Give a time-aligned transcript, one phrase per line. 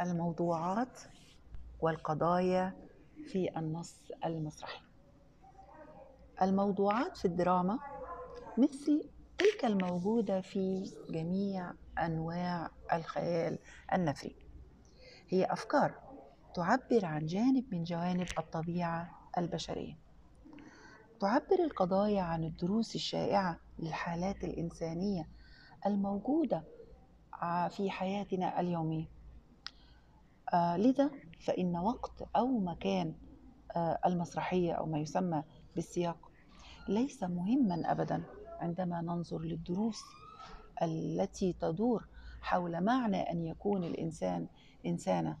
[0.00, 1.00] الموضوعات
[1.80, 2.72] والقضايا
[3.26, 4.82] في النص المسرحي.
[6.42, 7.78] الموضوعات في الدراما
[8.58, 13.58] مثل تلك الموجودة في جميع أنواع الخيال
[13.92, 14.36] النثري
[15.28, 15.94] هي أفكار
[16.54, 19.98] تعبر عن جانب من جوانب الطبيعة البشرية.
[21.20, 25.28] تعبر القضايا عن الدروس الشائعة للحالات الإنسانية
[25.86, 26.64] الموجودة
[27.68, 29.19] في حياتنا اليومية.
[30.54, 33.14] لذا فإن وقت أو مكان
[33.76, 35.42] آه المسرحية أو ما يسمى
[35.74, 36.30] بالسياق
[36.88, 38.22] ليس مهما أبدا
[38.60, 40.02] عندما ننظر للدروس
[40.82, 42.08] التي تدور
[42.42, 44.48] حول معنى أن يكون الإنسان
[44.86, 45.38] إنسانا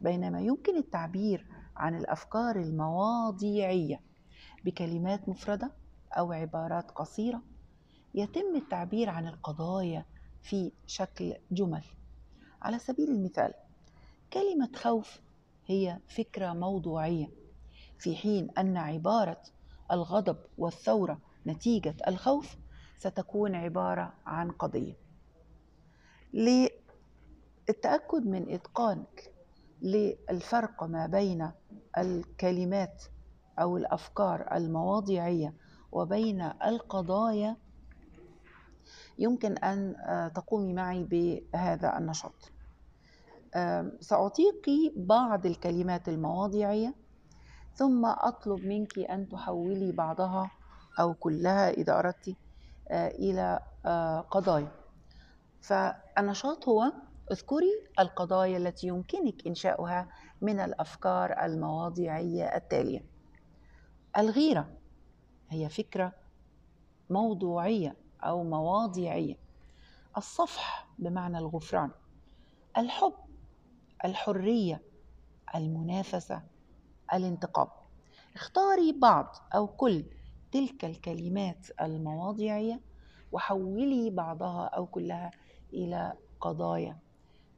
[0.00, 1.46] بينما يمكن التعبير
[1.76, 4.00] عن الأفكار المواضيعية
[4.64, 5.72] بكلمات مفردة
[6.18, 7.42] أو عبارات قصيرة
[8.14, 10.04] يتم التعبير عن القضايا
[10.42, 11.84] في شكل جمل.
[12.62, 13.52] على سبيل المثال
[14.32, 15.20] كلمة خوف
[15.66, 17.30] هي فكرة موضوعية.
[17.98, 19.42] في حين أن عبارة
[19.92, 22.56] الغضب والثورة نتيجة الخوف
[22.98, 24.96] ستكون عبارة عن قضية.
[26.32, 29.32] للتأكد من إتقانك
[29.82, 31.50] للفرق ما بين
[31.98, 33.04] الكلمات
[33.58, 35.54] أو الأفكار المواضيعية
[35.92, 37.56] وبين القضايا
[39.18, 39.96] يمكن أن
[40.34, 42.52] تقومي معي بهذا النشاط.
[44.00, 46.94] سأعطيك بعض الكلمات المواضيعية
[47.74, 50.50] ثم أطلب منك أن تحولي بعضها
[51.00, 52.36] أو كلها إذا أردت
[52.90, 53.60] إلى
[54.30, 54.72] قضايا.
[55.60, 56.92] فالنشاط هو
[57.32, 60.08] اذكري القضايا التي يمكنك إنشاؤها
[60.40, 63.04] من الأفكار المواضيعية التالية.
[64.18, 64.68] الغيرة
[65.50, 66.12] هي فكرة
[67.10, 69.36] موضوعية أو مواضيعية.
[70.16, 71.90] الصفح بمعنى الغفران.
[72.78, 73.14] الحب
[74.04, 74.82] الحرية
[75.54, 76.42] المنافسة
[77.14, 77.68] الانتقام.
[78.34, 80.04] اختاري بعض أو كل
[80.52, 82.80] تلك الكلمات المواضيعية
[83.32, 85.30] وحولي بعضها أو كلها
[85.72, 86.98] إلى قضايا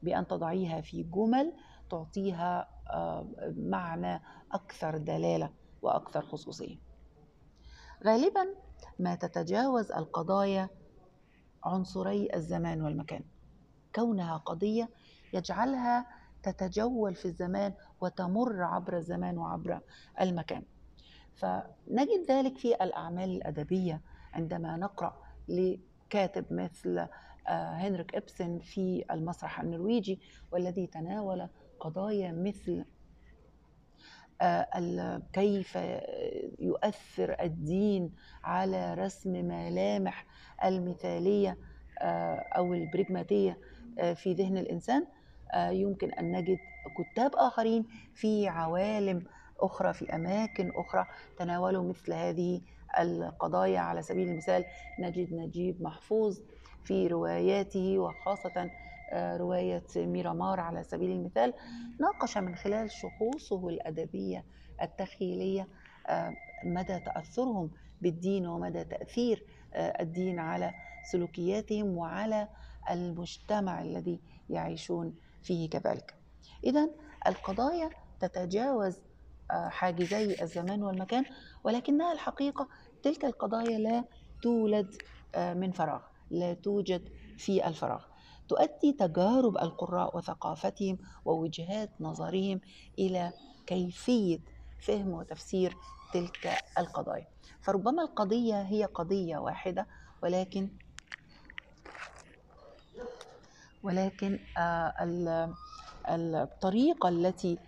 [0.03, 1.53] بأن تضعيها في جمل
[1.91, 2.69] تعطيها
[3.56, 4.22] معنى
[4.53, 5.50] أكثر دلالة
[5.83, 6.77] وأكثر خصوصية.
[8.05, 8.55] غالبا
[8.99, 10.69] ما تتجاوز القضايا
[11.65, 13.25] عنصري الزمان والمكان.
[13.94, 14.91] كونها قضية
[15.33, 19.81] يجعلها تتجول في الزمان وتمر عبر الزمان وعبر
[20.21, 20.63] المكان.
[21.35, 24.01] فنجد ذلك في الأعمال الأدبية.
[24.33, 27.07] عندما نقرأ لكاتب مثل
[27.47, 30.21] هنريك إبسن في المسرح النرويجي
[30.53, 31.49] والذي تناول
[31.81, 32.85] قضايا مثل
[35.33, 35.79] كيف
[36.59, 38.13] يؤثر الدين
[38.45, 40.27] على رسم ملامح
[40.65, 41.59] المثالية
[42.57, 43.59] أو البريغماتية
[44.15, 45.07] في ذهن الإنسان.
[45.57, 46.59] يمكن أن نجد
[46.99, 49.25] كتاب آخرين في عوالم
[49.61, 51.07] أخرى في أماكن أخرى
[51.39, 52.61] تناولوا مثل هذه
[52.99, 53.81] القضايا.
[53.81, 54.65] على سبيل المثال
[54.99, 56.39] نجد نجيب محفوظ
[56.85, 58.71] في رواياته وخاصة
[59.15, 60.61] رواية ميرامار.
[60.61, 61.55] على سبيل المثال
[62.01, 64.45] ناقش من خلال شخوصه الأدبية
[64.83, 65.69] التخيلية
[66.65, 67.71] مدى تأثرهم
[68.01, 69.45] بالدين ومدى تأثير
[69.77, 70.75] الدين على
[71.05, 72.49] سلوكياتهم وعلى
[72.91, 74.21] المجتمع الذي
[74.51, 76.15] يعيشون فيه كذلك.
[76.65, 76.89] إذا
[77.27, 78.99] القضايا تتجاوز
[79.51, 81.25] حاجزي الزمان والمكان
[81.65, 82.69] ولكنها الحقيقة
[83.03, 84.05] تلك القضايا لا
[84.43, 84.97] تولد
[85.37, 87.09] من فراغ لا توجد
[87.39, 88.05] في الفراغ.
[88.49, 92.61] تؤدي تجارب القراء وثقافتهم ووجهات نظرهم
[92.99, 93.33] إلى
[93.67, 94.39] كيفية
[94.81, 95.77] فهم وتفسير
[96.13, 97.27] تلك القضايا.
[97.61, 99.87] فربما القضية هي قضية واحدة
[100.23, 100.71] ولكن
[103.82, 104.38] ولكن
[106.09, 107.59] الطريقة التي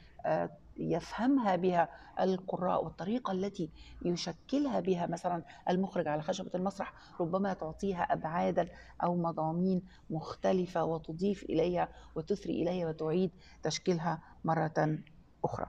[0.76, 1.88] يفهمها بها
[2.20, 3.70] القراء والطريقة التي
[4.02, 8.68] يشكلها بها مثلا المخرج على خشبة المسرح ربما تعطيها ابعادا
[9.04, 13.30] أو مضامين مختلفة وتضيف إليها وتثري إليها وتعيد
[13.62, 14.98] تشكيلها مرة
[15.44, 15.66] أخرى.